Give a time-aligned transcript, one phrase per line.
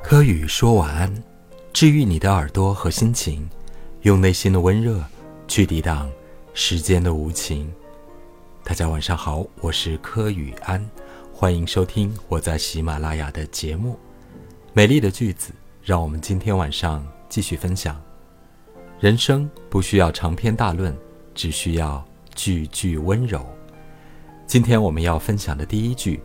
[0.00, 1.12] 柯宇说晚安，
[1.72, 3.46] 治愈你的耳朵和心情，
[4.02, 5.04] 用内心的温热
[5.48, 6.08] 去抵挡
[6.54, 7.70] 时间的无情。
[8.62, 10.88] 大家晚上好，我是柯宇安，
[11.32, 13.98] 欢迎收听我在喜马拉雅的节目。
[14.72, 18.00] 美丽的句子，让我们今天晚上继续分享。
[19.00, 20.96] 人生不需要长篇大论，
[21.34, 22.02] 只需要
[22.34, 23.44] 句句温柔。
[24.46, 26.20] 今天我们要分享的第一句：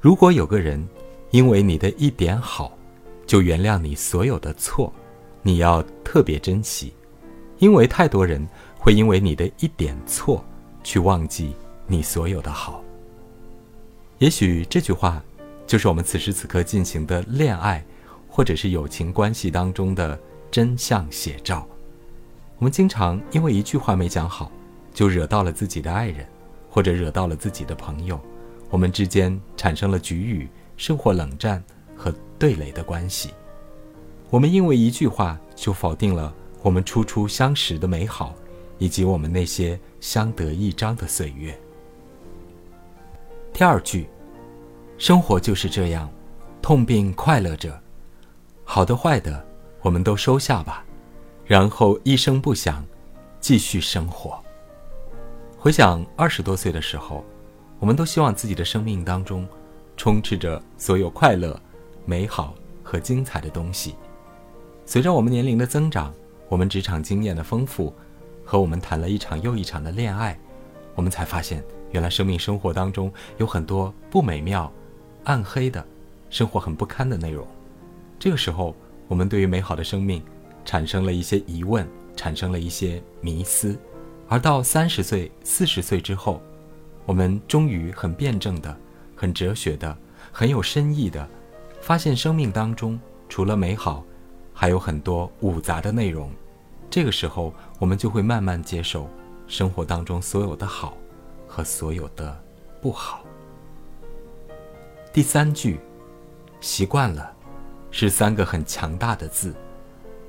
[0.00, 0.84] 如果有个人。
[1.32, 2.76] 因为你的一点好，
[3.26, 4.92] 就原谅你所有的错，
[5.40, 6.92] 你要特别珍惜，
[7.58, 8.46] 因为太多人
[8.78, 10.44] 会因为你的一点错，
[10.84, 11.54] 去忘记
[11.86, 12.84] 你所有的好。
[14.18, 15.22] 也许这句话，
[15.66, 17.82] 就是我们此时此刻进行的恋爱，
[18.28, 20.20] 或者是友情关系当中的
[20.50, 21.66] 真相写照。
[22.58, 24.52] 我们经常因为一句话没讲好，
[24.92, 26.26] 就惹到了自己的爱人，
[26.68, 28.20] 或者惹到了自己的朋友，
[28.68, 30.46] 我们之间产生了局域。
[30.82, 31.62] 生活冷战
[31.96, 33.32] 和对垒的关系，
[34.30, 38.34] 我们因为一句话就否定了我们初初相识的美好，
[38.78, 41.56] 以及我们那些相得益彰的岁月。
[43.52, 44.08] 第二句，
[44.98, 46.10] 生活就是这样，
[46.60, 47.80] 痛并快乐着，
[48.64, 49.46] 好的坏的
[49.82, 50.84] 我们都收下吧，
[51.46, 52.84] 然后一声不响，
[53.38, 54.42] 继续生活。
[55.56, 57.24] 回想二十多岁的时候，
[57.78, 59.46] 我们都希望自己的生命当中。
[59.96, 61.58] 充斥着所有快乐、
[62.04, 63.94] 美好和精彩的东西。
[64.84, 66.12] 随着我们年龄的增长，
[66.48, 67.94] 我们职场经验的丰富，
[68.44, 70.38] 和我们谈了一场又一场的恋爱，
[70.94, 74.70] 我们才发现，原来生命生活当中有很多不美妙、
[75.24, 75.84] 暗黑的，
[76.30, 77.46] 生活很不堪的内容。
[78.18, 78.74] 这个时候，
[79.08, 80.22] 我们对于美好的生命
[80.64, 83.78] 产生了一些疑问，产生了一些迷思。
[84.28, 86.42] 而到三十岁、四十岁之后，
[87.06, 88.76] 我们终于很辩证的。
[89.22, 89.96] 很哲学的，
[90.32, 91.28] 很有深意的，
[91.80, 92.98] 发现生命当中
[93.28, 94.04] 除了美好，
[94.52, 96.28] 还有很多五杂的内容。
[96.90, 99.08] 这个时候，我们就会慢慢接受
[99.46, 100.96] 生活当中所有的好
[101.46, 102.36] 和所有的
[102.80, 103.24] 不好。
[105.12, 105.78] 第三句，
[106.60, 107.32] 习惯了，
[107.92, 109.54] 是三个很强大的字，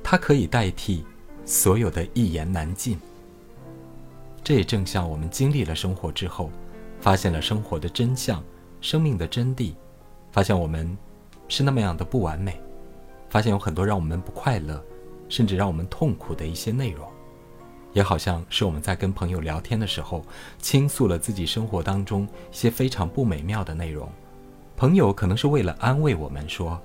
[0.04, 1.04] 它可以代替
[1.48, 3.00] 所有的一言难尽。
[4.44, 6.52] 这也正像我们经历了生活之后，
[7.02, 8.44] 发现了生活的真相。
[8.84, 9.74] 生命的真谛，
[10.30, 10.96] 发现我们
[11.48, 12.62] 是那么样的不完美，
[13.30, 14.84] 发现有很多让我们不快乐，
[15.30, 17.08] 甚至让我们痛苦的一些内容，
[17.94, 20.22] 也好像是我们在跟朋友聊天的时候，
[20.60, 24.08] 倾诉了自己生活当中一些非常不美妙的内容。
[24.76, 26.78] 朋友可能是为了安慰我们说：“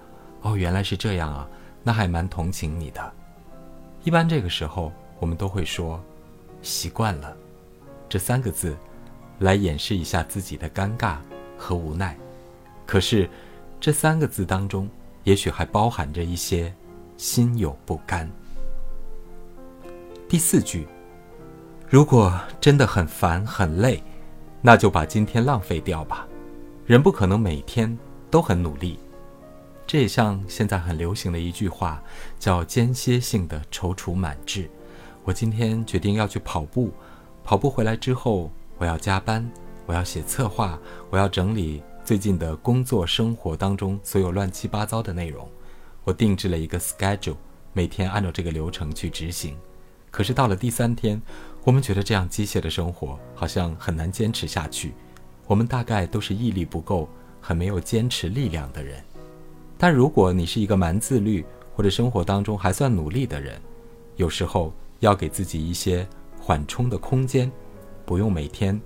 [0.42, 1.48] 哦，原来是这样啊，
[1.82, 3.12] 那还蛮同情你的。”
[4.04, 6.00] 一般这个时候，我们都会说
[6.62, 7.36] ：“习惯了。”
[8.08, 8.76] 这三个字，
[9.40, 11.16] 来掩饰一下自己的尴尬。
[11.58, 12.16] 和无奈，
[12.86, 13.28] 可是，
[13.80, 14.88] 这三个字当中，
[15.24, 16.72] 也许还包含着一些
[17.16, 18.30] 心有不甘。
[20.28, 20.86] 第四句，
[21.88, 24.02] 如果真的很烦很累，
[24.62, 26.26] 那就把今天浪费掉吧。
[26.86, 27.98] 人不可能每天
[28.30, 28.98] 都很努力，
[29.86, 32.02] 这也像现在很流行的一句话，
[32.38, 34.70] 叫间歇性的踌躇满志。
[35.24, 36.90] 我今天决定要去跑步，
[37.44, 39.46] 跑步回来之后，我要加班。
[39.88, 40.78] 我要写策划，
[41.08, 45.48] 我要整理最近的工作生活当中所有乱七八糟的内容。
[46.04, 47.36] 我定制了一个 schedule，
[47.72, 49.56] 每天按照这个流程去执行。
[50.10, 51.18] 可是到了第三天，
[51.64, 54.92] 我们觉得这样机械的生活好像很难坚持下去。
[55.46, 57.08] 我们大概都是毅力不够、
[57.40, 59.02] 很没有坚持力量的人。
[59.78, 61.42] 但如果你是一个蛮自律
[61.74, 63.58] 或者生活当中还算努力的人，
[64.16, 66.06] 有时候要给自己一些
[66.38, 67.50] 缓冲的空间，
[68.04, 68.78] 不用每天。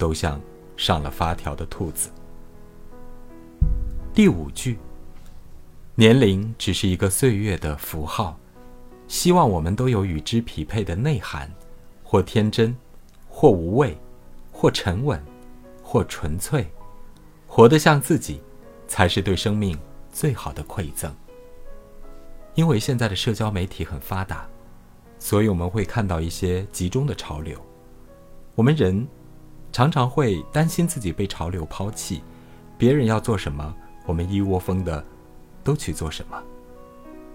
[0.00, 0.40] 都像
[0.78, 2.08] 上了发条的兔子。
[4.14, 4.78] 第五句，
[5.94, 8.34] 年龄只是一个岁月的符号，
[9.06, 11.52] 希望我们都有与之匹配的内涵，
[12.02, 12.74] 或天真，
[13.28, 13.94] 或无畏，
[14.50, 15.22] 或沉稳，
[15.82, 16.66] 或纯粹，
[17.46, 18.40] 活得像自己，
[18.88, 19.78] 才是对生命
[20.10, 21.14] 最好的馈赠。
[22.54, 24.48] 因为现在的社交媒体很发达，
[25.18, 27.60] 所以我们会看到一些集中的潮流，
[28.54, 29.06] 我们人。
[29.72, 32.22] 常常会担心自己被潮流抛弃，
[32.76, 33.74] 别人要做什么，
[34.06, 35.04] 我们一窝蜂的
[35.62, 36.42] 都去做什么。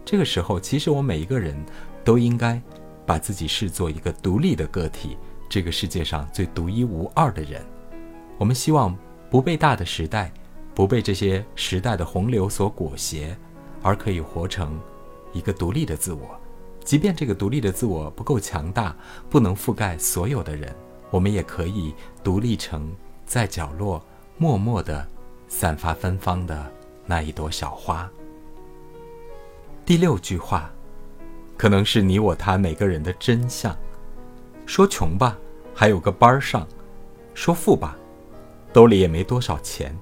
[0.03, 1.55] 这个时候，其实我每一个人
[2.03, 2.61] 都应该
[3.05, 5.17] 把自己视作一个独立的个体，
[5.49, 7.65] 这个世界上最独一无二的人。
[8.37, 8.95] 我们希望
[9.29, 10.31] 不被大的时代，
[10.75, 13.35] 不被这些时代的洪流所裹挟，
[13.81, 14.79] 而可以活成
[15.31, 16.39] 一个独立的自我。
[16.83, 18.95] 即便这个独立的自我不够强大，
[19.29, 20.75] 不能覆盖所有的人。
[21.15, 22.93] 我们也可以独立成
[23.25, 24.05] 在角落
[24.37, 25.07] 默默的
[25.47, 26.69] 散发芬芳的
[27.05, 28.09] 那一朵小花。
[29.85, 30.69] 第六句话，
[31.55, 33.73] 可能是你我他每个人的真相。
[34.65, 35.37] 说穷吧，
[35.73, 36.67] 还有个班儿上；
[37.33, 37.95] 说富吧，
[38.73, 39.93] 兜里也没多少钱；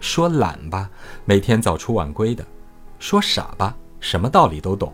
[0.00, 0.88] 说懒吧，
[1.26, 2.42] 每天早出晚归的；
[2.98, 4.88] 说傻吧，什么道理都懂；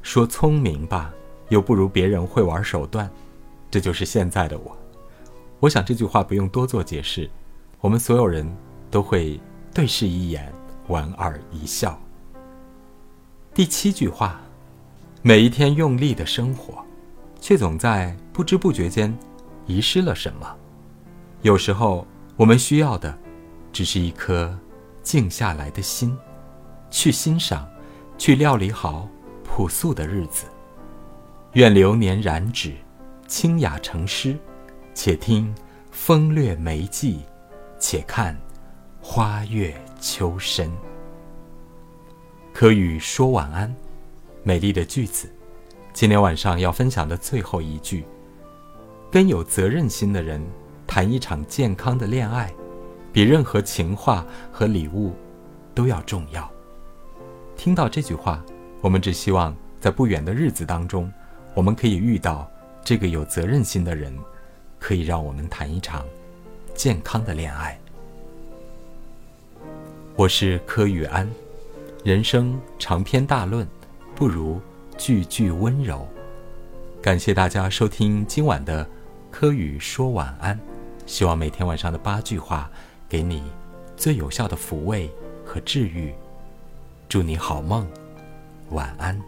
[0.00, 1.12] 说聪明吧，
[1.50, 3.10] 又不如别人会玩手段。
[3.70, 4.74] 这就是现在的我。
[5.58, 7.30] 我想这句话不用多做解释，
[7.80, 8.46] 我们所有人
[8.90, 9.40] 都会
[9.72, 10.52] 对视一眼，
[10.86, 11.98] 莞尔一笑。
[13.54, 14.38] 第七句话，
[15.22, 16.84] 每一天用力的生活，
[17.40, 19.16] 却总在不知不觉间
[19.64, 20.54] 遗失了什么。
[21.40, 22.06] 有时候，
[22.36, 23.16] 我们需要的，
[23.72, 24.54] 只是一颗
[25.02, 26.14] 静下来的心，
[26.90, 27.66] 去欣赏，
[28.18, 29.08] 去料理好
[29.42, 30.44] 朴素的日子。
[31.54, 32.74] 愿流年染指，
[33.26, 34.36] 清雅成诗。
[34.96, 35.54] 且听
[35.90, 37.20] 风掠梅季，
[37.78, 38.34] 且看
[38.98, 40.72] 花月秋深。
[42.50, 43.72] 柯宇说晚安，
[44.42, 45.28] 美丽的句子。
[45.92, 48.06] 今天晚上要分享的最后一句：
[49.12, 50.42] 跟有责任心的人
[50.86, 52.50] 谈一场健康的恋爱，
[53.12, 55.14] 比任何情话和礼物
[55.74, 56.50] 都要重要。
[57.54, 58.42] 听到这句话，
[58.80, 61.12] 我们只希望在不远的日子当中，
[61.54, 62.50] 我们可以遇到
[62.82, 64.18] 这个有责任心的人，
[64.78, 66.04] 可以让我们谈一场
[66.74, 67.78] 健康的恋爱。
[70.14, 71.28] 我是柯宇安。
[72.04, 73.66] 人生长篇大论，
[74.14, 74.60] 不如
[74.96, 76.06] 句句温柔。
[77.02, 78.88] 感谢大家收听今晚的
[79.30, 80.58] 柯宇说晚安，
[81.04, 82.70] 希望每天晚上的八句话
[83.08, 83.42] 给你
[83.96, 85.10] 最有效的抚慰
[85.44, 86.14] 和治愈。
[87.08, 87.86] 祝你好梦，
[88.70, 89.20] 晚安。